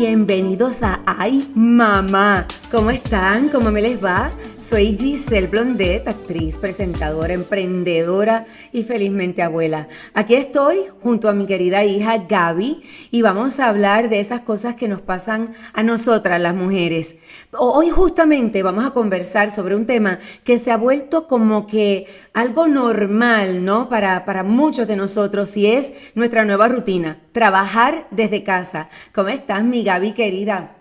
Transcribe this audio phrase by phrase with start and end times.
[0.00, 2.46] Bienvenidos a Ay Mamá.
[2.70, 3.48] ¿Cómo están?
[3.48, 4.30] ¿Cómo me les va?
[4.58, 9.88] Soy Giselle Blondet, actriz, presentadora, emprendedora y felizmente abuela.
[10.12, 14.74] Aquí estoy junto a mi querida hija Gaby y vamos a hablar de esas cosas
[14.74, 17.16] que nos pasan a nosotras las mujeres.
[17.52, 22.68] Hoy justamente vamos a conversar sobre un tema que se ha vuelto como que algo
[22.68, 23.88] normal, ¿no?
[23.88, 28.90] Para, para muchos de nosotros y es nuestra nueva rutina, trabajar desde casa.
[29.14, 30.76] ¿Cómo estás, mi Gaby querida?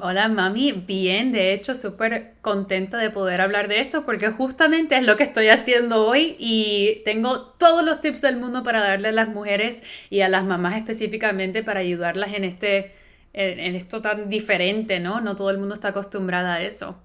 [0.00, 5.04] Hola mami, bien, de hecho súper contenta de poder hablar de esto porque justamente es
[5.04, 9.12] lo que estoy haciendo hoy y tengo todos los tips del mundo para darle a
[9.12, 12.94] las mujeres y a las mamás específicamente para ayudarlas en este
[13.34, 15.20] en, esto tan diferente, ¿no?
[15.20, 16.96] No todo el mundo está acostumbrada a eso.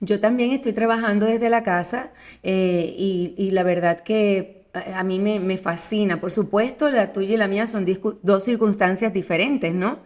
[0.00, 5.40] Yo también estoy trabajando desde la casa eh, y, la verdad que a mí me,
[5.40, 6.20] me, fascina.
[6.20, 7.86] Por supuesto, la tuya y la mía son
[8.22, 10.00] dos circunstancias diferentes, ¿no?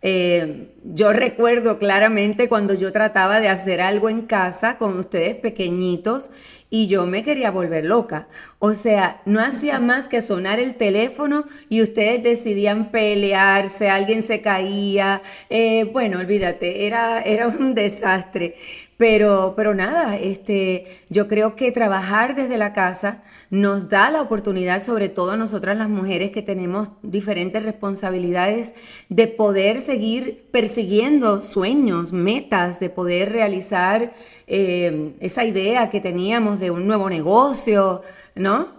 [0.00, 6.30] Eh, yo recuerdo claramente cuando yo trataba de hacer algo en casa con ustedes pequeñitos
[6.70, 8.28] y yo me quería volver loca.
[8.58, 14.40] O sea, no hacía más que sonar el teléfono y ustedes decidían pelearse, alguien se
[14.40, 15.22] caía.
[15.50, 18.54] Eh, bueno, olvídate, era, era un desastre.
[18.98, 24.82] Pero, pero nada, este, yo creo que trabajar desde la casa nos da la oportunidad,
[24.82, 28.74] sobre todo nosotras las mujeres que tenemos diferentes responsabilidades,
[29.08, 34.14] de poder seguir persiguiendo sueños, metas, de poder realizar
[34.48, 38.02] eh, esa idea que teníamos de un nuevo negocio,
[38.34, 38.72] ¿no?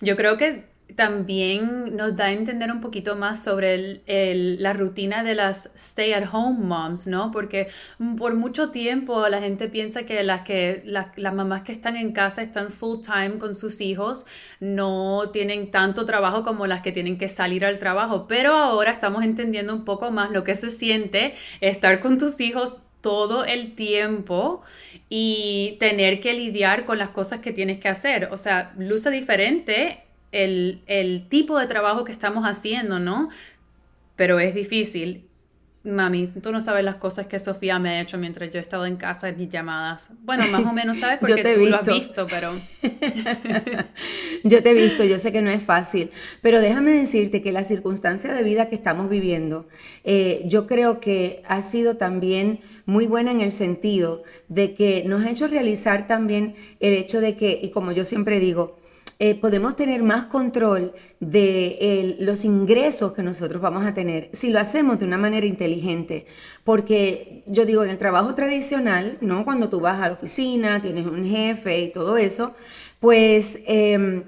[0.00, 4.02] Yo creo que también nos da a entender un poquito más sobre
[4.58, 7.30] la rutina de las stay at home moms, ¿no?
[7.30, 7.68] Porque
[8.16, 12.42] por mucho tiempo la gente piensa que las, que las mamás que están en casa
[12.42, 14.26] están full time con sus hijos,
[14.60, 19.24] no tienen tanto trabajo como las que tienen que salir al trabajo, pero ahora estamos
[19.24, 24.62] entendiendo un poco más lo que se siente estar con tus hijos todo el tiempo
[25.10, 28.28] y tener que lidiar con las cosas que tienes que hacer.
[28.32, 33.28] O sea, luce diferente el, tipo de trabajo que estamos haciendo, ¿no?
[34.16, 35.28] Pero es difícil.
[35.84, 38.86] Mami, tú no sabes las cosas que Sofía me ha hecho mientras yo he estado
[38.86, 40.10] en casa en mis llamadas.
[40.22, 42.52] Bueno, más o menos sabes porque tú lo has visto, pero...
[44.44, 46.10] yo te he visto, yo sé que no es fácil,
[46.40, 49.66] pero déjame decirte que la circunstancia de vida que estamos viviendo,
[50.04, 55.24] eh, yo creo que ha sido también muy buena en el sentido de que nos
[55.24, 58.78] ha hecho realizar también el hecho de que, y como yo siempre digo,
[59.24, 64.58] eh, podemos tener más control de los ingresos que nosotros vamos a tener si lo
[64.58, 66.26] hacemos de una manera inteligente.
[66.64, 69.44] Porque yo digo, en el trabajo tradicional, ¿no?
[69.44, 72.56] Cuando tú vas a la oficina, tienes un jefe y todo eso,
[72.98, 74.24] pues, em,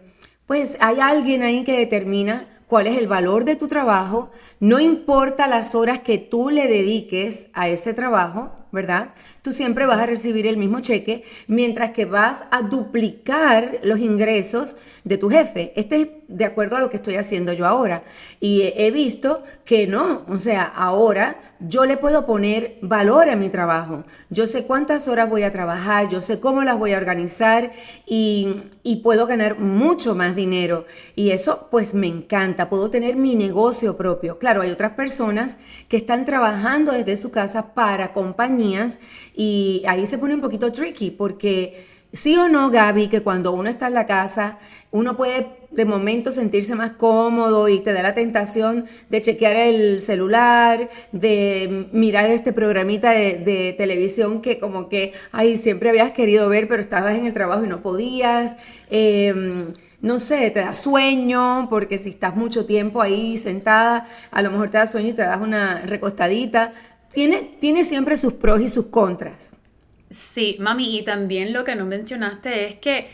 [0.47, 4.31] pues hay alguien ahí que determina cuál es el valor de tu trabajo,
[4.61, 9.15] no importa las horas que tú le dediques a ese trabajo, ¿verdad?
[9.41, 14.77] Tú siempre vas a recibir el mismo cheque, mientras que vas a duplicar los ingresos
[15.05, 15.73] de tu jefe.
[15.77, 18.03] Este es de acuerdo a lo que estoy haciendo yo ahora.
[18.41, 23.49] Y he visto que no, o sea, ahora yo le puedo poner valor a mi
[23.49, 24.05] trabajo.
[24.29, 27.73] Yo sé cuántas horas voy a trabajar, yo sé cómo las voy a organizar
[28.07, 30.87] y, y puedo ganar mucho más dinero.
[31.15, 34.39] Y eso pues me encanta, puedo tener mi negocio propio.
[34.39, 35.57] Claro, hay otras personas
[35.89, 38.64] que están trabajando desde su casa para compañías
[39.35, 43.69] y ahí se pone un poquito tricky porque sí o no, Gaby, que cuando uno
[43.69, 44.59] está en la casa,
[44.91, 50.01] uno puede de momento sentirse más cómodo y te da la tentación de chequear el
[50.01, 56.69] celular, de mirar este programita de, televisión que como que, ay, siempre habías querido ver,
[56.69, 58.57] pero estabas en el trabajo y no podías.
[58.89, 64.51] Em, no sé, te da sueño, porque si estás mucho tiempo ahí sentada, a lo
[64.53, 66.73] mejor te da sueño y te das una recostadita.
[67.15, 69.55] Tiene, tiene siempre sus pros y sus contras.
[70.11, 73.09] Sí, mami, y también lo que no mencionaste es que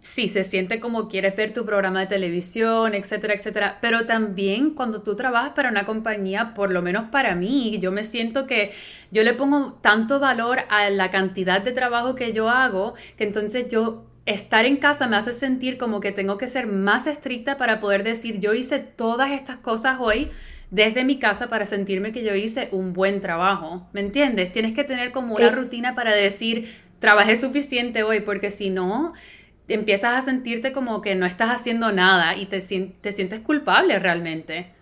[0.00, 5.02] sí, se siente como quieres ver tu programa de televisión, etcétera, etcétera, pero también cuando
[5.02, 8.72] tú trabajas para una compañía, por lo menos para mí, yo me siento que
[9.10, 13.68] yo le pongo tanto valor a la cantidad de trabajo que yo hago, que entonces
[13.68, 17.80] yo estar en casa me hace sentir como que tengo que ser más estricta para
[17.80, 20.30] poder decir, yo hice todas estas cosas hoy
[20.72, 23.86] desde mi casa para sentirme que yo hice un buen trabajo.
[23.92, 24.52] ¿Me entiendes?
[24.52, 25.52] Tienes que tener como una eh.
[25.52, 29.12] rutina para decir, trabajé suficiente hoy, porque si no,
[29.68, 34.72] empiezas a sentirte como que no estás haciendo nada y te, te sientes culpable realmente.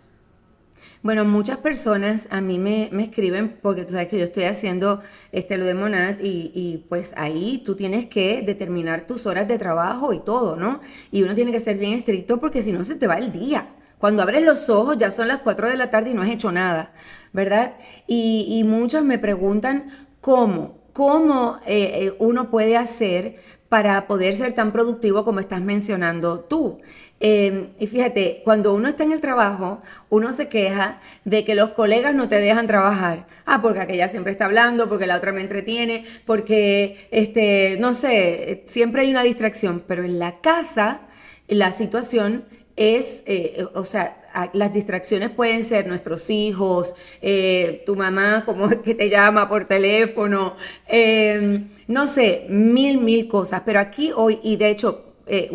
[1.03, 5.03] Bueno, muchas personas a mí me, escriben porque tú sabes que yo estoy haciendo
[5.33, 9.59] este, lo de Monad y, y, pues ahí tú tienes que determinar tus horas de
[9.59, 10.81] trabajo y todo, ¿no?
[11.11, 13.71] Y uno tiene que ser bien estricto porque si no se te va el día
[14.01, 16.51] Cuando abres los ojos ya son las 4 de la tarde y no has hecho
[16.51, 16.93] nada,
[17.35, 17.75] ¿verdad?
[18.07, 23.37] Y, muchos me preguntan cómo, cómo eh, eh, uno puede hacer
[23.69, 26.81] para poder ser tan productivo como estás mencionando tú.
[27.21, 31.71] Em, y fíjate, cuando uno está en el trabajo, uno se queja de que los
[31.71, 33.27] colegas no te dejan trabajar.
[33.45, 38.63] Ah, porque aquella siempre está hablando, porque la otra me entretiene, porque, este, no sé,
[38.67, 39.85] siempre hay una distracción.
[39.87, 41.03] Pero en la casa,
[41.47, 42.47] la situación
[42.81, 44.17] es, eh, o sea,
[44.55, 50.55] las distracciones pueden ser nuestros hijos, eh, tu mamá como que te llama por teléfono,
[50.89, 53.63] em, no sé, mil, mil cosas.
[53.67, 55.51] Pero aquí hoy, y de hecho, eh,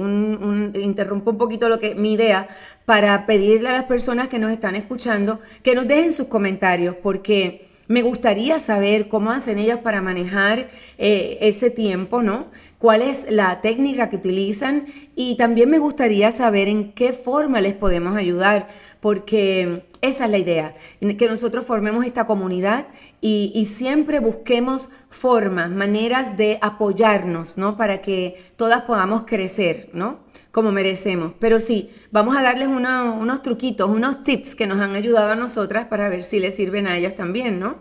[0.75, 2.47] interrumpo un poquito lo que mi idea
[2.85, 7.65] para pedirle a las personas que nos están escuchando que nos dejen sus comentarios, porque
[7.87, 12.47] me gustaría saber cómo hacen ellas para manejar eh, ese tiempo, ¿no?
[12.79, 14.85] ¿Cuál es la técnica que utilizan?
[15.15, 18.67] Y también me gustaría saber en qué forma les podemos ayudar,
[18.99, 22.87] porque esa es la idea, que nosotros formemos esta comunidad
[23.21, 27.77] y, siempre busquemos formas, maneras de apoyarnos, ¿no?
[27.77, 30.19] Para que todas podamos crecer, ¿no?
[30.51, 31.33] Como merecemos.
[31.39, 35.87] Pero sí, vamos a darles unos truquitos, unos tips que nos han ayudado a nosotras
[35.87, 37.77] para ver si les sirven a ellas también, ¿no?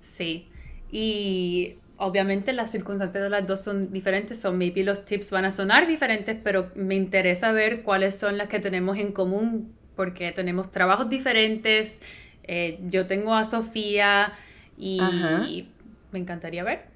[0.00, 0.48] Sí,
[0.90, 5.50] y obviamente las circunstancias de las dos son diferentes, son maybe los tips van a
[5.50, 10.70] sonar diferentes, pero me interesa ver cuáles son las que tenemos en común porque tenemos
[10.70, 12.00] trabajos diferentes.
[12.44, 14.32] Eh, yo tengo a Sofía,
[14.76, 15.68] y
[16.10, 16.86] me encantaría ver.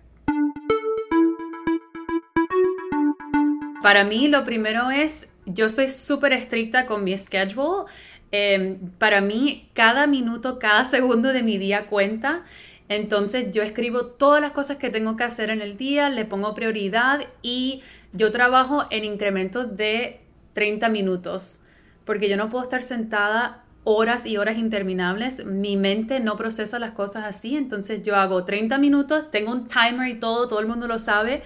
[3.83, 7.85] Para mí lo primero es, yo soy súper estricta con mi schedule.
[8.33, 12.45] Em, para mí cada minuto, cada segundo de mi día cuenta.
[12.89, 16.55] Entonces yo escribo todas las cosas que tengo que hacer en el día, le pongo
[16.55, 17.83] prioridad y
[18.13, 20.21] yo trabajo en incrementos de
[20.55, 21.63] 30 minutos,
[22.07, 25.45] porque yo no puedo estar sentada horas y horas interminables.
[25.45, 30.09] Mi mente no procesa las cosas así, entonces yo hago 30 minutos, tengo un timer
[30.09, 31.43] y todo, todo el mundo lo sabe.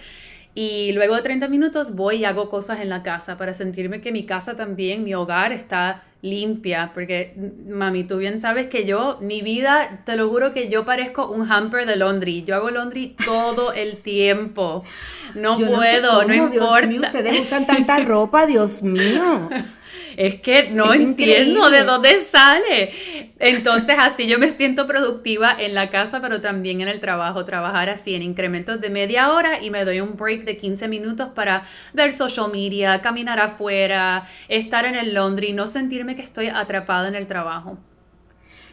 [0.55, 4.11] Y luego de 30 minutos voy y hago cosas en la casa para sentirme que
[4.11, 7.35] mi casa también, mi hogar está limpia, porque
[7.69, 11.51] mami, tú bien sabes que yo, mi vida, te lo juro que yo parezco un
[11.51, 12.45] hamper de laundry.
[12.45, 14.83] Yo hago laundry todo el tiempo.
[15.35, 16.87] No puedo, no, importa.
[16.87, 19.49] Dios mío, ustedes usan tanta ropa, Dios mío.
[20.17, 22.93] es que no entiendo de dónde sale.
[23.39, 27.89] Entonces así yo me siento productiva en la casa, pero también en el trabajo, trabajar
[27.89, 31.65] así en incrementos de media hora y me doy un break de 15 minutos para
[31.93, 37.15] ver social media, caminar afuera, estar en el laundry, no sentirme que estoy atrapada en
[37.15, 37.79] el trabajo.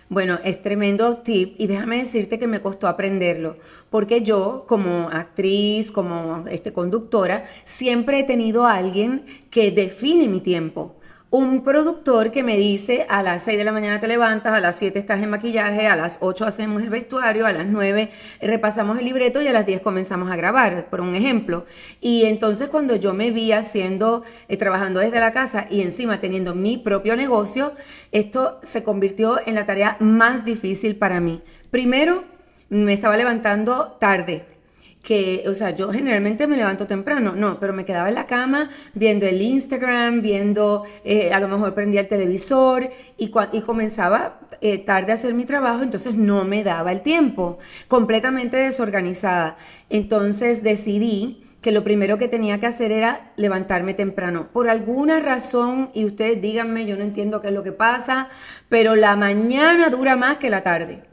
[0.09, 3.57] Bueno, es tremendo tip y déjame decirte que me costó aprenderlo,
[3.89, 10.39] porque yo como actriz, como este, conductora, siempre he tenido a alguien que define mi
[10.39, 10.96] tiempo
[11.29, 14.77] un productor que me dice a las 6 de la mañana te levantas, a las
[14.77, 18.09] 7 estás en maquillaje, a las 8 hacemos el vestuario, a las 9
[18.41, 21.65] repasamos el libreto y a las 10 comenzamos a grabar, por un ejemplo.
[21.99, 26.55] Y entonces cuando yo me vi haciendo, eh, trabajando desde la casa y encima teniendo
[26.55, 27.73] mi propio negocio,
[28.13, 31.41] esto se convirtió en la tarea más difícil para mí.
[31.71, 32.23] Primero,
[32.69, 34.56] me estaba levantando tarde
[35.07, 38.69] que, o sea, yo generalmente me levanto temprano, no, pero me quedaba en la cama
[38.93, 44.79] viendo el Instagram, viendo, eh, a lo mejor prendía el televisor y, y comenzaba eh,
[44.79, 49.55] tarde a hacer mi trabajo, entonces no me daba el tiempo, completamente desorganizada.
[49.89, 54.49] Entonces decidí que lo primero que tenía que hacer era levantarme temprano.
[54.51, 58.27] Por alguna razón, y ustedes díganme, yo no entiendo qué es lo que pasa,
[58.67, 61.06] pero la mañana dura más que la tarde.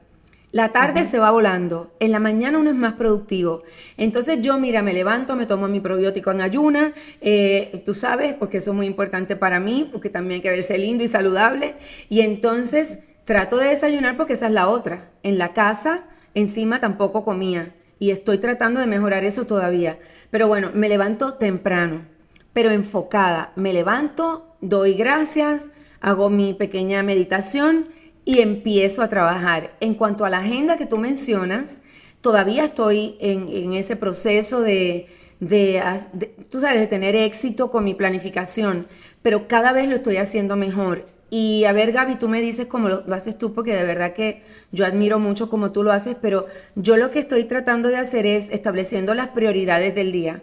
[0.54, 3.64] La tarde se va volando, en la mañana uno es más productivo.
[3.96, 8.58] Entonces yo, mira, me levanto, me tomo mi probiótico en ayuna, eh, tú sabes, porque
[8.58, 11.74] eso es muy importante para mí, porque también hay que verse lindo y saludable.
[12.08, 15.10] Y entonces trato de desayunar porque esa es la otra.
[15.24, 17.74] En la casa, encima tampoco comía.
[17.98, 19.98] Y estoy tratando de mejorar eso todavía.
[20.30, 22.06] Pero bueno, me levanto temprano,
[22.52, 23.52] pero enfocada.
[23.56, 27.88] Me levanto, doy gracias, hago mi pequeña meditación
[28.24, 29.76] y empiezo a trabajar.
[29.80, 31.82] En cuanto a la agenda que tú mencionas,
[32.20, 35.08] todavía estoy en, ese proceso de,
[36.50, 38.86] tú sabes, de tener éxito con mi planificación,
[39.22, 41.04] pero cada vez lo estoy haciendo mejor.
[41.30, 44.12] Y a ver, Gaby, tú me dices cómo lo, lo, haces tú, porque de verdad
[44.12, 47.96] que yo admiro mucho cómo tú lo haces, pero yo lo que estoy tratando de
[47.96, 50.42] hacer es estableciendo las prioridades del día.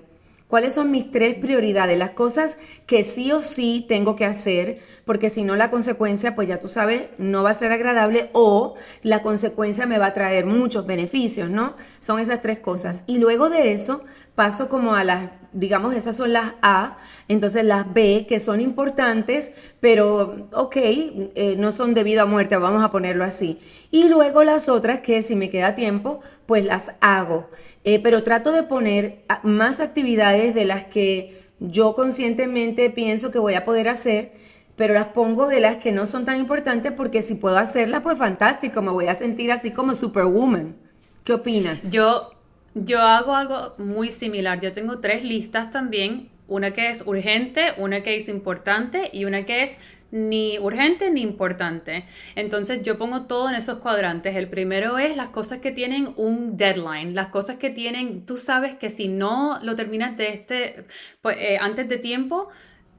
[0.51, 1.97] ¿Cuáles son mis tres prioridades?
[1.97, 6.49] Las cosas que sí o sí tengo que hacer, porque si no la consecuencia, pues
[6.49, 10.45] ya tú sabes, no va a ser agradable o la consecuencia me va a traer
[10.45, 11.77] muchos beneficios, ¿no?
[11.99, 13.05] Son esas tres cosas.
[13.07, 14.03] Y luego de eso,
[14.35, 16.97] paso como a las, digamos, esas son las A,
[17.29, 22.83] entonces las B, que son importantes, pero ok, eh, no son debido a muerte, vamos
[22.83, 23.57] a ponerlo así.
[23.89, 27.49] Y luego las otras que si me queda tiempo, pues las hago.
[27.83, 33.55] Eh, pero trato de poner más actividades de las que yo conscientemente pienso que voy
[33.55, 34.33] a poder hacer,
[34.75, 38.17] pero las pongo de las que no son tan importantes porque si puedo hacerlas, pues
[38.17, 40.75] fantástico, me voy a sentir así como superwoman.
[41.23, 41.91] ¿Qué opinas?
[41.91, 42.31] Yo,
[42.73, 44.59] yo hago algo muy similar.
[44.59, 46.29] Yo tengo tres listas también.
[46.47, 49.79] Una que es urgente, una que es importante y una que es
[50.11, 52.05] ni urgente ni importante.
[52.35, 54.35] Entonces yo pongo todo en esos cuadrantes.
[54.35, 58.75] El primero es las cosas que tienen un deadline, las cosas que tienen, tú sabes
[58.75, 60.85] que si no lo terminas de este,
[61.21, 62.49] pues, eh, antes de tiempo,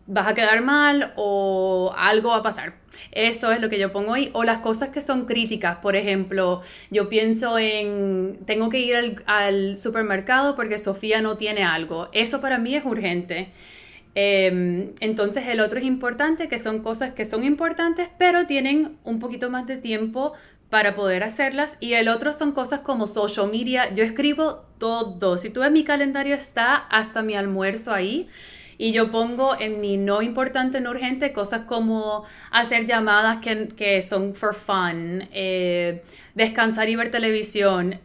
[0.07, 2.75] vas a quedar mal o algo va a pasar.
[3.12, 4.31] Eso es lo que yo pongo ahí.
[4.33, 5.78] O las cosas que son críticas.
[5.78, 11.62] Por ejemplo, yo pienso en, tengo que ir al, al supermercado porque Sofía no tiene
[11.64, 12.09] algo.
[12.12, 13.52] Eso para mí es urgente.
[14.14, 19.19] Em, entonces el otro es importante, que son cosas que son importantes, pero tienen un
[19.19, 20.33] poquito más de tiempo
[20.69, 21.76] para poder hacerlas.
[21.81, 23.92] Y el otro son cosas como social media.
[23.95, 25.38] Yo escribo todo.
[25.38, 28.28] Si tú ves mi calendario, está hasta mi almuerzo ahí.
[28.78, 34.02] Y yo pongo en mi no importante, no urgente, cosas como hacer llamadas que, que
[34.02, 36.02] son for fun, eh,
[36.35, 38.00] descansar y ver televisión,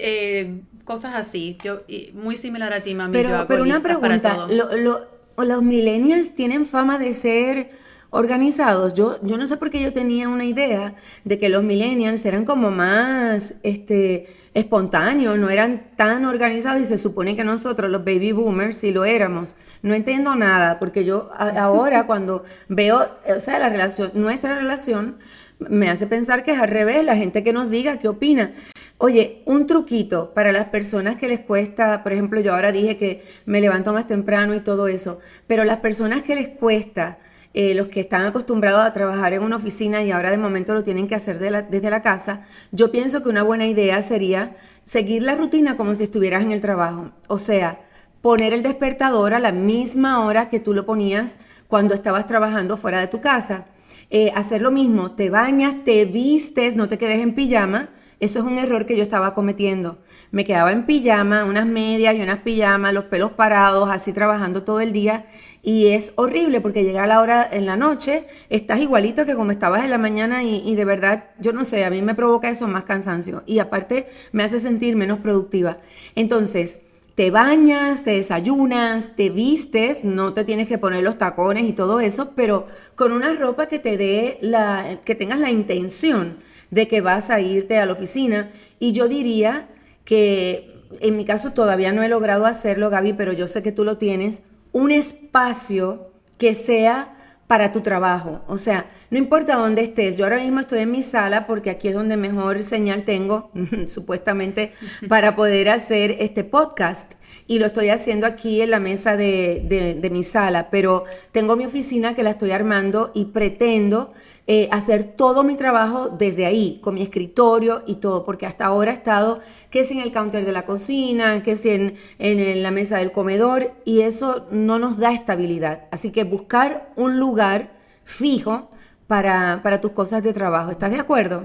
[0.00, 1.58] eh, cosas así.
[1.62, 1.82] Yo,
[2.14, 3.12] muy similar a ti, mami.
[3.12, 7.70] Pero, pero una pregunta, ¿los millennials tienen fama de ser
[8.10, 8.94] organizados?
[8.94, 12.44] Yo, yo no sé por qué yo tenía una idea de que los millennials eran
[12.44, 18.32] como más este, espontáneos, no eran tan organizados y se supone que nosotros, los baby
[18.32, 19.56] boomers, sí lo éramos.
[19.82, 25.18] No entiendo nada, porque yo ahora cuando veo, o sea, la relación, nuestra relación,
[25.58, 28.52] me hace pensar que es al revés, la gente que nos diga qué opina.
[29.00, 33.22] Oye, un truquito para las personas que les cuesta, por ejemplo, yo ahora dije que
[33.46, 37.18] me levanto más temprano y todo eso, pero las personas que les cuesta,
[37.54, 40.82] eh, los que están acostumbrados a trabajar en una oficina y ahora de momento lo
[40.82, 45.36] tienen que hacer desde la casa, yo pienso que una buena idea sería seguir la
[45.36, 47.12] rutina como si estuvieras en el trabajo.
[47.28, 47.80] O sea,
[48.20, 51.36] poner el despertador a la misma hora que tú lo ponías
[51.68, 53.66] cuando estabas trabajando fuera de tu casa.
[54.10, 57.90] Eh, hacer lo mismo, te bañas, te vistes, no te quedes en pijama
[58.20, 59.98] eso es un error que yo estaba cometiendo.
[60.30, 64.80] Me quedaba en pijama, unas medias y unas pijamas, los pelos parados, así trabajando todo
[64.80, 65.26] el día.
[65.62, 69.84] Y es horrible porque llega la hora en la noche, estás igualito que como estabas
[69.84, 72.84] en la mañana y, de verdad, yo no sé, a mí me provoca eso más
[72.84, 73.42] cansancio.
[73.46, 75.78] Y aparte me hace sentir menos productiva.
[76.14, 76.80] Entonces,
[77.14, 82.00] te bañas, te desayunas, te vistes, no te tienes que poner los tacones y todo
[82.00, 86.38] eso, pero con una ropa que te dé la, que tengas la intención
[86.70, 88.50] de que vas a irte a la oficina.
[88.78, 89.68] Y yo diría
[90.04, 93.84] que en mi caso todavía no he logrado hacerlo, Gaby, pero yo sé que tú
[93.84, 97.14] lo tienes, un espacio que sea
[97.46, 98.42] para tu trabajo.
[98.46, 100.16] O sea, no importa dónde estés.
[100.16, 103.50] Yo ahora mismo estoy en mi sala porque aquí es donde mejor señal tengo,
[103.86, 104.72] supuestamente,
[105.08, 107.14] para poder hacer este podcast.
[107.46, 110.68] Y lo estoy haciendo aquí en la mesa de, de mi sala.
[110.70, 114.12] Pero tengo mi oficina que la estoy armando y pretendo
[114.50, 118.90] eh, hacer todo mi trabajo desde ahí, con mi escritorio y todo, porque hasta ahora
[118.90, 119.40] he estado
[119.70, 123.12] que si en el counter de la cocina, que si en, en la mesa del
[123.12, 125.82] comedor, y eso no nos da estabilidad.
[125.90, 128.70] Así que buscar un lugar fijo
[129.06, 130.70] para, para tus cosas de trabajo.
[130.70, 131.44] ¿Estás de acuerdo?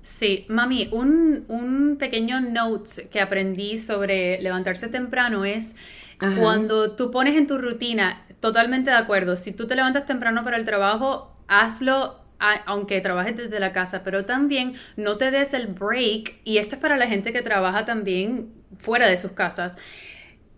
[0.00, 5.76] Sí, mami, un, un pequeño note que aprendí sobre levantarse temprano es
[6.38, 10.56] cuando tú pones en tu rutina, totalmente de acuerdo, si tú te levantas temprano para
[10.56, 12.21] el trabajo, hazlo
[12.66, 16.80] aunque trabajes desde la casa, pero también no te des el break, y esto es
[16.80, 19.78] para la gente que trabaja también fuera de sus casas.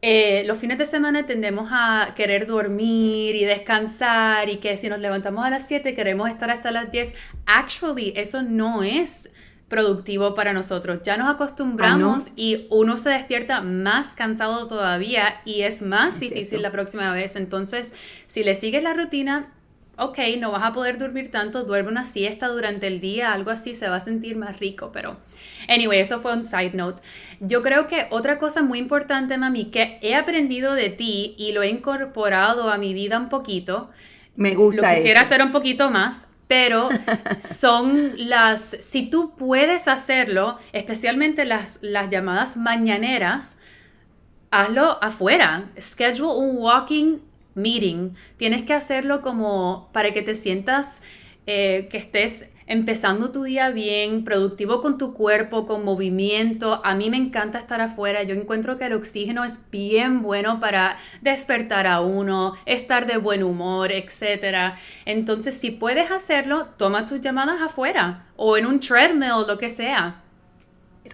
[0.06, 4.98] Eh, los fines de semana tendemos a querer dormir y descansar y que si nos
[4.98, 7.14] levantamos a las 7 queremos estar hasta las 10.
[7.46, 9.32] Actually, eso no es
[9.68, 11.00] productivo para nosotros.
[11.04, 16.60] Ya nos acostumbramos ah, y uno se despierta más cansado todavía y es más difícil
[16.60, 17.34] la próxima vez.
[17.34, 17.94] Entonces,
[18.26, 19.54] si le sigues la rutina,
[19.96, 23.74] ok, no vas a poder dormir tanto, duerme una siesta durante el día, algo así,
[23.74, 25.16] se va a sentir más rico, pero...
[25.68, 27.02] Anyway, eso fue un side note.
[27.40, 31.62] Yo creo que otra cosa muy importante, mami, que he aprendido de ti y lo
[31.62, 33.90] he incorporado a mi vida un poquito.
[34.36, 34.90] Me gusta.
[34.90, 36.88] Lo quisiera hacer un poquito más, pero
[37.38, 43.58] son las, si tú puedes hacerlo, especialmente las, las llamadas mañaneras,
[44.50, 45.70] hazlo afuera.
[45.80, 47.18] Schedule un walking
[47.54, 51.02] meeting, tienes que hacerlo como para que te sientas
[51.46, 56.80] eh, que estés empezando tu día bien, productivo con tu cuerpo, con movimiento.
[56.84, 58.22] A mí me encanta estar afuera.
[58.22, 63.42] Yo encuentro que el oxígeno es bien bueno para despertar a uno, estar de buen
[63.42, 64.74] humor, etc.
[65.04, 70.23] Entonces, si puedes hacerlo, toma tus llamadas afuera o en un treadmill, lo que sea.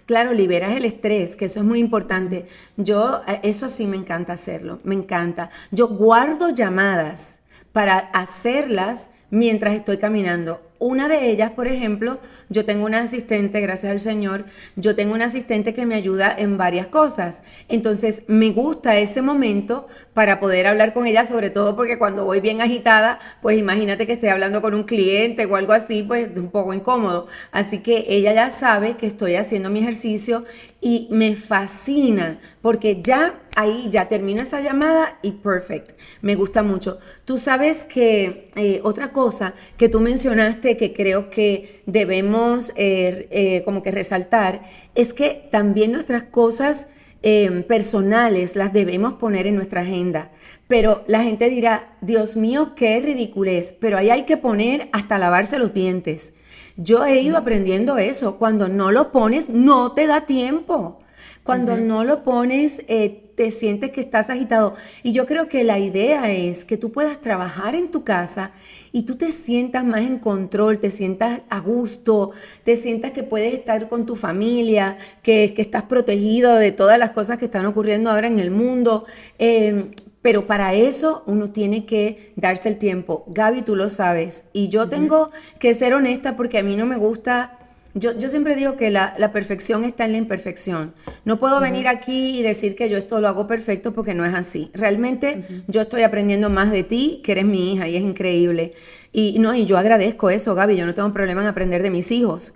[0.05, 2.47] Claro, liberas el estrés, que eso es muy importante.
[2.77, 5.49] Yo, eh, eso sí me encanta hacerlo, me encanta.
[5.71, 7.39] Yo guardo llamadas
[7.73, 12.19] para hacerlas mientras estoy caminando una de ellas, por ejemplo,
[12.49, 14.45] yo tengo una asistente, gracias al Señor,
[14.75, 17.43] yo tengo una asistente que me ayuda en varias cosas.
[17.69, 19.85] Entonces, me gusta ese momento
[20.15, 24.13] para poder hablar con ella, sobre todo porque cuando voy bien agitada, pues imagínate que
[24.13, 27.27] estoy hablando con un cliente o algo así, pues un poco incómodo.
[27.51, 30.45] Así que ella ya sabe que estoy haciendo mi ejercicio
[30.81, 35.91] y me fascina porque ya ahí ya termino esa llamada y perfect.
[36.21, 36.99] Me gusta mucho.
[37.23, 43.61] Tú sabes que eh, otra cosa que tú mencionaste que creo que debemos eh, eh,
[43.63, 44.63] como que resaltar
[44.95, 46.87] es que también nuestras cosas
[47.21, 50.31] personales las debemos poner en nuestra agenda.
[50.67, 53.75] Pero la gente dirá, Dios mío, qué ridiculez.
[53.79, 56.33] Pero ahí hay que poner hasta lavarse los dientes.
[56.77, 58.37] Yo he ido aprendiendo eso.
[58.37, 60.99] Cuando no lo pones, no te da tiempo.
[61.43, 64.75] Cuando no lo pones, eh, te sientes que estás agitado.
[65.03, 68.51] Y yo creo que la idea es que tú puedas trabajar en tu casa
[68.91, 72.31] y tú te sientas más en control, te sientas a gusto,
[72.63, 77.37] te sientas que puedes estar con tu familia, que, estás protegido de todas las cosas
[77.37, 79.05] que están ocurriendo ahora en el mundo.
[79.37, 83.25] Em, pero para eso uno tiene que darse el tiempo.
[83.27, 84.43] Gaby, tú lo sabes.
[84.53, 87.60] Y yo tengo que ser honesta porque a mí no me gusta
[87.93, 90.93] yo, yo, siempre digo que la, perfección está en la imperfección.
[91.25, 94.33] No puedo venir aquí y decir que yo esto lo hago perfecto porque no es
[94.33, 94.71] así.
[94.73, 98.73] Realmente yo estoy aprendiendo más de ti, que eres mi hija y es increíble.
[99.11, 100.77] Y no, y yo agradezco eso, Gaby.
[100.77, 102.53] Yo no tengo problema en aprender de mis hijos.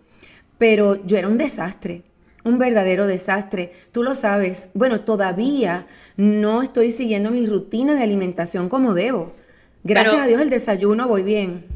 [0.58, 2.04] Pero yo era un desastre,
[2.46, 3.74] un verdadero desastre.
[3.92, 4.70] Tú lo sabes.
[4.74, 9.34] Bueno, todavía no estoy siguiendo mi rutina de alimentación como debo.
[9.84, 11.75] Gracias a Dios el desayuno voy bien.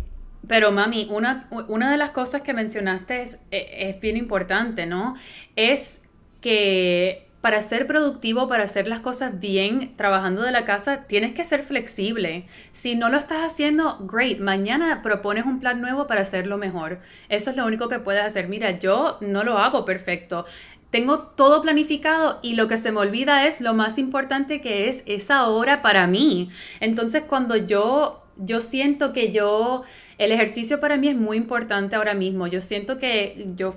[0.49, 5.15] Pero mami, una, una de las cosas que mencionaste es, e, es bien importante, ¿no?
[5.55, 6.03] Es
[6.41, 11.45] que para ser productivo, para hacer las cosas bien, trabajando de la casa, tienes que
[11.45, 12.47] ser flexible.
[12.71, 14.39] Si no lo estás haciendo, great.
[14.39, 16.99] Mañana propones un plan nuevo para hacerlo mejor.
[17.29, 18.49] Eso es lo único que puedes hacer.
[18.49, 20.47] Mira, yo no lo hago perfecto.
[20.89, 25.03] Tengo todo planificado y lo que se me olvida es lo más importante que es
[25.05, 26.49] esa hora para mí.
[26.79, 29.83] Entonces, cuando yo, yo siento que yo
[30.19, 32.45] el ejercicio para mí es muy importante ahora mismo.
[32.45, 33.75] Yo siento que yo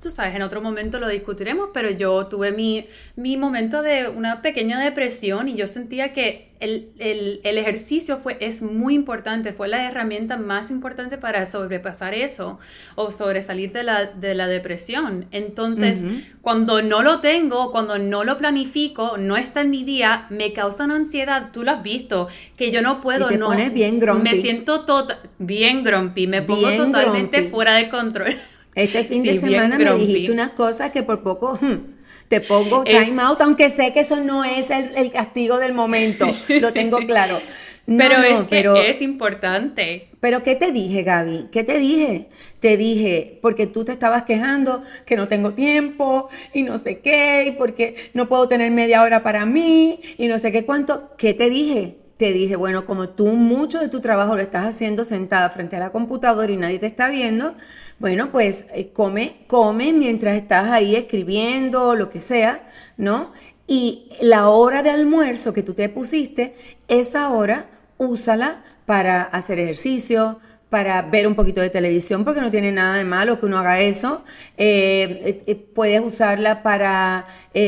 [0.00, 2.86] tú sabes, en otro momento lo discutiremos, pero yo tuve mi,
[3.16, 8.94] mi momento de una pequeña depresión y yo sentía que el, ejercicio fue, es muy
[8.94, 12.58] importante, fue la herramienta más importante para sobrepasar eso
[12.96, 15.26] o sobresalir de la, de la depresión.
[15.30, 16.04] Entonces,
[16.42, 20.84] cuando no lo tengo, cuando no lo planifico, no está en mi día, me causa
[20.84, 23.46] una ansiedad, tú lo has visto, que yo no puedo, y te no.
[23.46, 24.30] Pones bien grumpy.
[24.30, 28.34] Me siento tota, bien grumpy, me pongo totalmente fuera de control.
[28.74, 33.20] Este fin de semana me dijiste unas cosas que por poco hmm, te pongo time
[33.20, 36.26] out, aunque sé que eso no es el, castigo del momento,
[36.60, 37.40] lo tengo claro.
[37.86, 40.08] pero es que pero, es importante.
[40.20, 41.48] Pero ¿qué te dije, Gaby?
[41.50, 42.28] ¿Qué te dije?
[42.60, 47.46] Te dije, porque tú te estabas quejando que no tengo tiempo y no sé qué,
[47.48, 51.10] y porque no puedo tener media hora para mí y no sé qué cuánto.
[51.16, 51.96] ¿Qué te dije?
[52.20, 55.78] Te dije, bueno, como tú mucho de tu trabajo lo estás haciendo sentada frente a
[55.78, 57.54] la computadora y nadie te está viendo,
[57.98, 63.32] bueno, pues eh, come, come mientras estás ahí escribiendo, lo que sea, ¿no?
[63.66, 66.54] Y la hora de almuerzo que tú te pusiste,
[66.88, 72.72] esa hora úsala para hacer ejercicio, para ver un poquito de televisión, porque no tiene
[72.72, 74.24] nada de malo que uno haga eso.
[74.56, 77.26] Eh, eh, puedes usarla para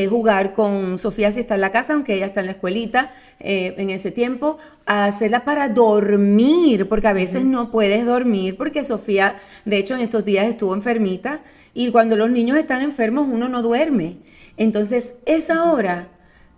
[0.09, 3.89] jugar con Sofía si está en la casa, aunque ella está en la escuelita en
[3.89, 4.57] ese tiempo.
[4.85, 9.35] Hacerla para dormir, porque a veces no puedes dormir, porque Sofía,
[9.65, 11.41] de hecho, en estos días estuvo enfermita,
[11.73, 14.19] y cuando los niños están enfermos uno no duerme.
[14.55, 16.07] Entonces, esa hora,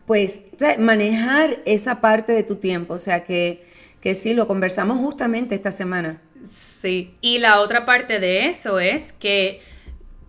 [0.05, 0.43] pues,
[0.77, 3.65] manejar esa parte de tu tiempo, o sea que,
[4.01, 6.21] que sí, lo conversamos justamente esta semana.
[6.45, 9.62] Sí, y la otra parte de eso es que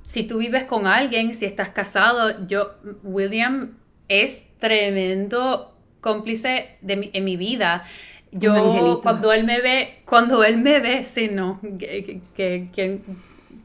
[0.04, 3.76] si tú vives con alguien, si estás casado, yo, William
[4.08, 7.84] es tremendo cómplice de en mi vida.
[8.30, 13.00] Yo, cuando él me ve, cuando él me ve, sí, no, que,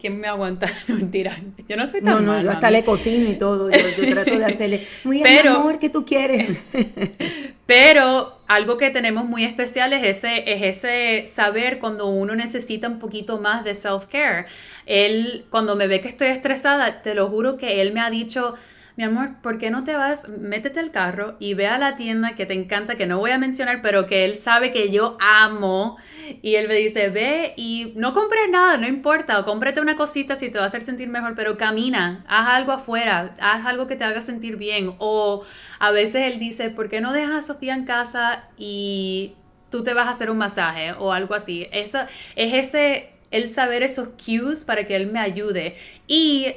[0.01, 0.67] ¿quién me aguanta?
[0.87, 1.39] No, mentira.
[1.69, 3.69] Yo no soy tan No, no, yo hasta le cocino y todo.
[3.69, 6.57] Yo, trato de hacerle, muy pero, amor, ¿qué tú quieres?
[7.67, 12.99] pero algo que tenemos muy especial es ese, es ese saber cuando uno necesita un
[12.99, 14.47] poquito más de self-care.
[14.87, 18.55] Él, cuando me ve que estoy estresada, te lo juro que él me ha dicho
[18.97, 20.27] mi amor, ¿por qué no te vas?
[20.27, 23.37] Métete al carro y ve a la tienda que te encanta, que no voy a
[23.37, 25.97] mencionar, pero que él sabe que yo amo.
[26.41, 30.35] Y él me dice, ve y no compres nada, no importa, o cómprate una cosita
[30.35, 33.95] si te va a hacer sentir mejor, pero camina, haz algo afuera, haz algo que
[33.95, 34.95] te haga sentir bien.
[34.99, 35.43] O
[35.79, 39.35] a veces él dice, ¿por qué no dejas a Sofía en casa y
[39.69, 41.67] tú te vas a hacer un masaje o algo así?
[41.71, 41.99] Eso
[42.35, 45.77] es ese, el saber esos cues para que él me ayude.
[46.07, 46.55] Y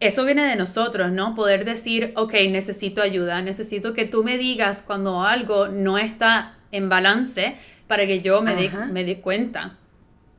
[0.00, 1.34] eso viene de nosotros, ¿no?
[1.34, 6.88] Poder decir, ok, necesito ayuda, necesito que tú me digas cuando algo no está en
[6.88, 7.56] balance
[7.86, 9.78] para que yo me dé me cuenta.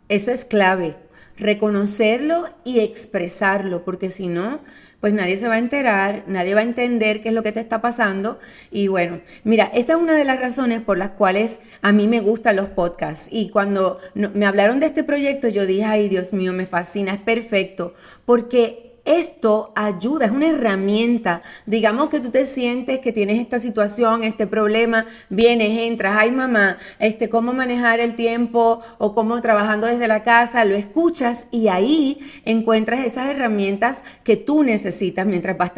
[0.10, 0.96] Eso es clave,
[1.38, 4.62] reconocerlo y expresarlo, porque si no,
[5.02, 7.60] pues nadie se va a enterar, nadie va a entender qué es lo que te
[7.60, 8.40] está pasando.
[8.72, 12.20] Y bueno, mira, esta es una de las razones por las cuales a mí me
[12.20, 13.28] gustan los podcasts.
[13.32, 17.20] Y cuando me hablaron de este proyecto, yo dije, ay Dios mío, me fascina, es
[17.20, 21.42] perfecto, porque esto ayuda, es una herramienta.
[21.66, 26.78] Digamos que tú te sientes que tienes esta situación, este problema, vienes, entras, ay mamá,
[27.00, 32.20] este, cómo manejar el tiempo o cómo trabajando desde la casa, lo escuchas y ahí
[32.44, 35.72] encuentras esas herramientas que tú necesitas mientras vas,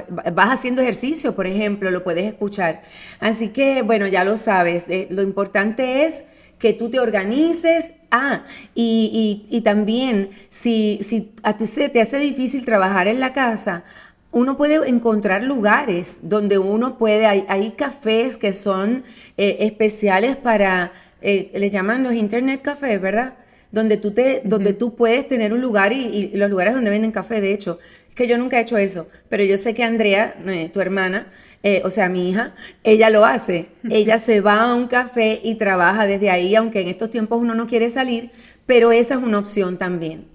[0.49, 2.81] haciendo ejercicio, por ejemplo, lo puedes escuchar.
[3.19, 6.23] Así que, bueno, ya lo sabes, eh, lo importante es
[6.59, 7.93] que tú te organices.
[8.11, 8.43] Ah,
[8.75, 13.83] y, también si, si a ti se te hace difícil trabajar en la casa,
[14.31, 19.03] uno puede encontrar lugares donde uno puede, hay, cafés que son
[19.37, 20.91] eh, especiales para,
[21.21, 23.35] eh, le llaman los internet cafés, ¿verdad?
[23.71, 27.41] Donde tú, te, donde tú puedes tener un lugar y, los lugares donde venden café,
[27.41, 30.69] de hecho, es que yo nunca he hecho eso, pero yo sé que Andrea, eh,
[30.71, 31.27] tu hermana,
[31.61, 33.69] eh, o sea, mi hija, ella lo hace.
[33.89, 37.53] Ella se va a un café y trabaja desde ahí, aunque en estos tiempos uno
[37.53, 38.31] no quiere salir,
[38.65, 40.27] pero esa es una opción también.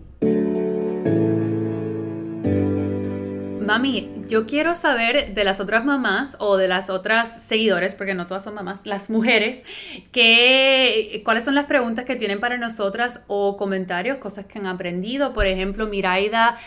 [3.65, 8.27] Mami, yo quiero saber de las otras mamás o de las otras seguidores, porque no
[8.27, 9.65] todas son mamás, las mujeres,
[10.13, 15.33] que, cuáles son las preguntas que tienen para nosotras o comentarios, cosas que han aprendido.
[15.33, 16.59] Por ejemplo, Miraida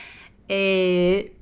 [0.50, 1.34] eh,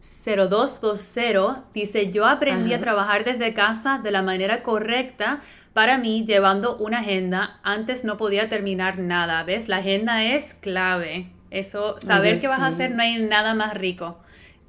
[0.00, 5.40] 0220 dice, yo aprendí a trabajar desde casa de la manera correcta
[5.72, 7.60] para mí llevando una agenda.
[7.62, 9.68] Antes no podía terminar nada, ¿ves?
[9.68, 11.30] La agenda es clave.
[11.50, 14.18] Eso, saber qué vas a hacer, no hay nada más rico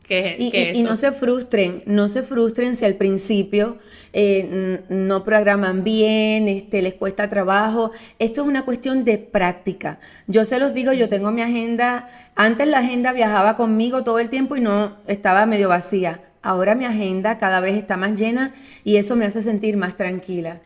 [0.10, 3.78] y, no se frustren, no se frustren si al principio
[4.14, 7.92] eh, no programan bien, este, les cuesta trabajo.
[8.18, 10.00] Esto es una cuestión de práctica.
[10.28, 14.30] Yo se los digo, yo tengo mi agenda, antes la agenda viajaba conmigo todo el
[14.30, 16.22] tiempo y no estaba medio vacía.
[16.42, 20.62] Ahora mi agenda cada vez está más llena y eso me hace sentir más tranquila.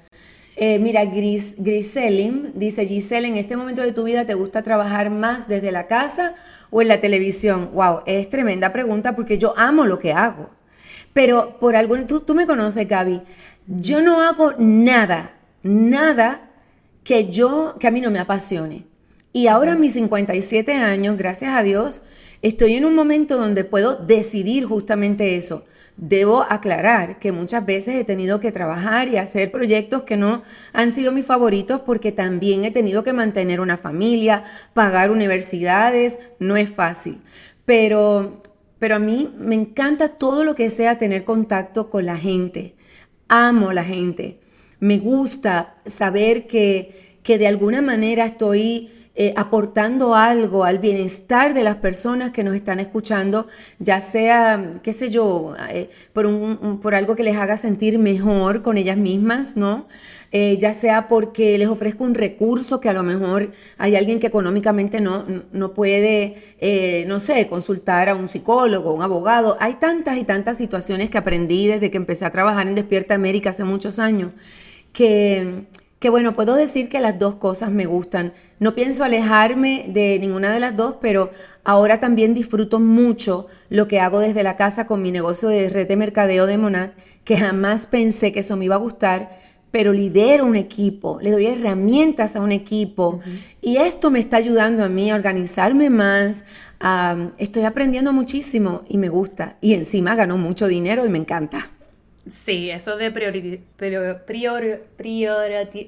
[0.56, 5.10] Eh, mira, Gris, Griselim dice, Giselle, en este momento de tu vida te gusta trabajar
[5.10, 6.36] más desde la casa
[6.70, 7.72] o en la televisión?
[7.74, 10.50] Wow, es tremenda pregunta porque yo amo lo que hago.
[11.14, 13.22] Pero por algún, tú, tú me conoces, Gaby,
[13.68, 16.50] yo no hago nada, nada
[17.04, 18.86] que yo, que a mí no me apasione.
[19.32, 22.04] Y ahora en mis 57 años, gracias a Dios,
[22.44, 25.66] estoy en un momento donde puedo decidir justamente eso.
[25.96, 30.42] Debo aclarar que muchas veces he tenido que trabajar y hacer proyectos que no
[30.74, 36.58] han sido mis favoritos porque también he tenido que mantener una familia, pagar universidades, no
[36.58, 37.22] es fácil.
[37.66, 38.42] Pero,
[38.80, 42.76] pero a mí me encanta todo lo que sea tener contacto con la gente.
[43.28, 44.40] Amo la gente.
[44.80, 51.62] Me gusta saber que, que de alguna manera estoy eh, aportando algo al bienestar de
[51.62, 53.46] las personas que nos están escuchando,
[53.78, 58.64] ya sea, qué sé yo, eh, por, un, por algo que les haga sentir mejor
[58.64, 59.88] con ellas mismas, ¿no?
[60.32, 64.26] Eh, ya sea porque les ofrezco un recurso que a lo mejor hay alguien que
[64.26, 69.58] económicamente no, no puede, no sé, consultar a un psicólogo, un abogado.
[69.60, 73.52] Hay tantas y tantas situaciones que aprendí desde que empecé a trabajar en Despierta América
[73.52, 74.32] hace muchos años,
[74.92, 75.68] que
[76.04, 78.34] que bueno, puedo decir que las dos cosas me gustan.
[78.64, 81.32] No pienso alejarme de ninguna de las dos, pero
[81.66, 85.86] ahora también disfruto mucho lo que hago desde la casa con mi negocio de red
[85.86, 86.94] de mercadeo de Monat,
[87.26, 89.38] que jamás pensé que eso me iba a gustar,
[89.70, 93.20] pero lidero un equipo, le doy herramientas a un equipo
[93.62, 96.46] y esto me está ayudando a mí a organizarme más.
[97.40, 99.58] estoy aprendiendo muchísimo y me gusta.
[99.60, 101.70] Y encima gano mucho dinero y me encanta.
[102.28, 104.26] Sí, eso de priori, prior,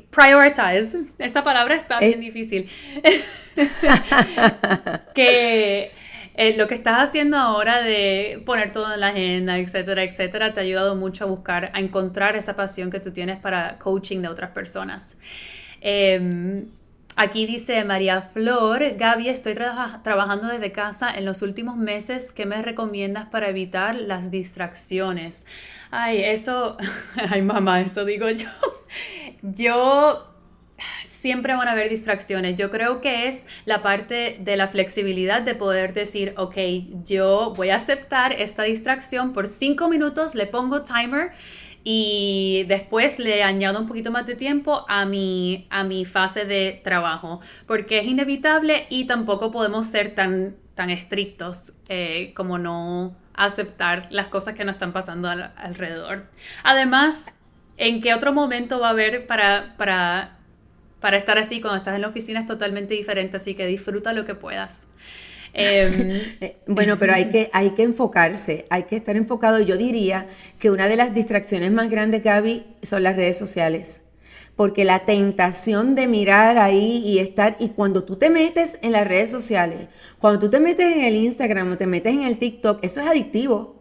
[0.09, 2.69] prioritize, esa palabra está bien difícil.
[5.15, 5.91] que
[6.37, 10.59] eh, lo que estás haciendo ahora de poner todo en la agenda, etcétera, etcétera, te
[10.59, 14.27] ha ayudado mucho a buscar, a encontrar esa pasión que tú tienes para coaching de
[14.27, 15.17] otras personas.
[15.79, 16.67] Em,
[17.15, 22.31] aquí dice María Flor, Gaby, estoy trabajando desde casa en los últimos meses.
[22.31, 25.45] ¿Qué me recomiendas para evitar las distracciones?
[25.91, 26.77] Ay, eso,
[27.29, 28.49] ay mamá, eso digo yo.
[29.41, 30.35] Yo
[31.05, 32.57] siempre van a haber distracciones.
[32.57, 36.57] Yo creo que es la parte de la flexibilidad de poder decir, ok,
[37.05, 41.31] yo voy a aceptar esta distracción por cinco minutos, le pongo timer
[41.87, 46.81] y después le añado un poquito más de tiempo a mi, a mi fase de
[46.83, 54.07] trabajo, porque es inevitable y tampoco podemos ser tan, tan estrictos eh, como no aceptar
[54.09, 56.25] las cosas que nos están pasando alrededor.
[56.63, 57.39] Además,
[57.77, 60.35] ¿en qué otro momento va a haber para, para
[61.05, 64.25] para estar así cuando estás en la oficina es totalmente diferente, así que disfruta lo
[64.25, 64.87] que puedas.
[65.55, 69.59] Em, eh, bueno, pero hay que, hay que enfocarse, hay que estar enfocado.
[69.61, 70.27] Yo diría
[70.59, 74.01] que una de las distracciones más grandes, Gaby, son las redes sociales.
[74.55, 79.05] Porque la tentación de mirar ahí y estar, y cuando tú te metes en las
[79.05, 79.89] redes sociales,
[80.19, 83.07] cuando tú te metes en el Instagram o te metes en el TikTok, eso es
[83.07, 83.75] adictivo.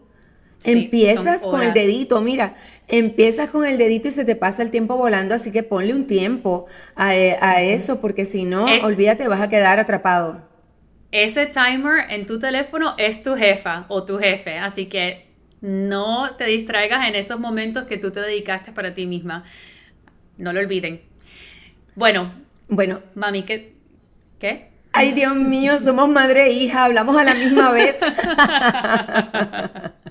[0.65, 2.57] Empiezas con el dedito, mira,
[2.89, 6.07] empiezas con el dedito y se te pasa el tiempo volando, así que ponle un
[6.07, 7.37] tiempo a, eh,
[7.75, 10.54] eso, porque si no, olvídate, vas a quedar atrapado.
[11.15, 15.29] Ese timer en tu teléfono es tu jefa o tu jefe, así que
[15.61, 19.45] no te distraigas en esos momentos que tú te dedicaste para ti misma.
[20.39, 21.03] No lo olviden.
[21.95, 22.33] Bueno,
[22.67, 23.77] bueno, mami, ¿qué?
[24.41, 24.71] ¿Qué?
[24.93, 28.01] Ay, Dios mío, somos madre e hija, hablamos a la misma vez.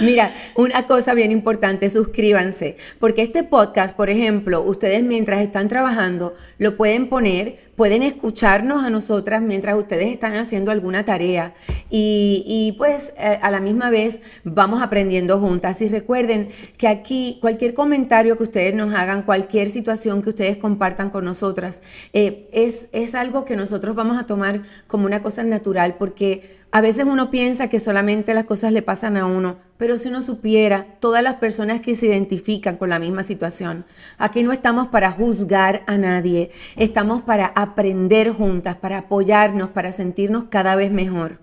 [0.00, 6.34] Mira, una cosa bien importante, suscríbanse, porque este podcast, por ejemplo, ustedes mientras están trabajando,
[6.58, 11.54] lo pueden poner, pueden escucharnos a nosotras mientras ustedes están haciendo alguna tarea
[11.90, 15.80] y, pues eh, a la misma vez vamos aprendiendo juntas.
[15.82, 21.10] Y recuerden que aquí cualquier comentario que ustedes nos hagan, cualquier situación que ustedes compartan
[21.10, 25.96] con nosotras, eh, es, es algo que nosotros vamos a tomar como una cosa natural
[25.98, 30.08] porque a veces uno piensa que solamente las cosas le pasan a uno, pero si
[30.08, 33.84] uno supiera todas las personas que se identifican con la misma situación,
[34.16, 40.44] aquí no estamos para juzgar a nadie, estamos para aprender juntas, para apoyarnos, para sentirnos
[40.44, 41.40] cada vez mejor.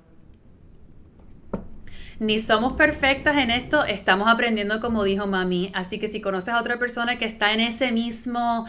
[2.19, 5.71] Ni somos perfectas en esto, estamos aprendiendo como dijo mami.
[5.73, 8.65] Así que si conoces a otra persona que está en ese mismo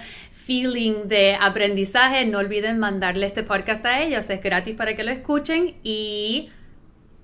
[0.50, 4.28] feeling de aprendizaje, no olviden mandarle este podcast a ellos.
[4.30, 6.50] Es gratis para que lo escuchen y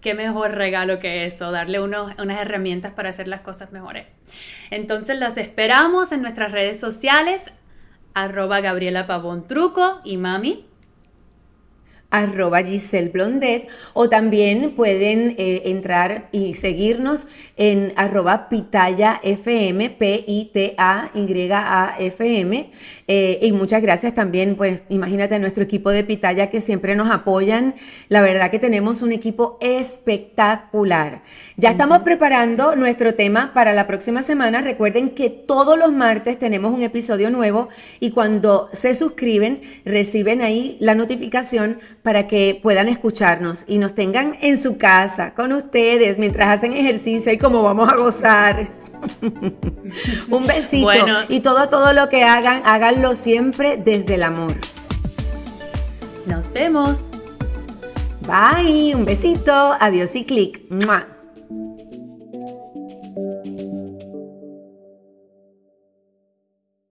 [0.01, 4.07] qué mejor regalo que eso, darle unas herramientas para hacer las cosas mejores.
[4.71, 7.51] Entonces las esperamos en nuestras redes sociales,
[8.15, 10.65] arroba Gabriela Pavón Truco y mami
[12.11, 20.77] arroba Giselle Blondet o también pueden eh, entrar y seguirnos en arroba Pitaya FM, P-I-T-A-Y-A-F-M.
[23.09, 27.11] Eh, y muchas gracias también, pues imagínate a nuestro equipo de Pitaya que siempre nos
[27.11, 27.75] apoyan.
[28.09, 31.23] La verdad que tenemos un equipo espectacular.
[31.57, 34.61] Ya estamos preparando nuestro tema para la próxima semana.
[34.61, 37.69] Recuerden que todos los martes tenemos un episodio nuevo
[38.01, 44.39] y cuando se suscriben reciben ahí la notificación para que puedan escucharnos y nos tengan
[44.41, 48.69] en su casa con ustedes mientras hacen ejercicio y como vamos a gozar.
[50.31, 50.89] un besito
[51.29, 54.55] y todo todo lo que hagan, háganlo siempre desde el amor.
[56.27, 57.11] Nos vemos.
[58.21, 60.63] Bye, un besito, adiós y clic.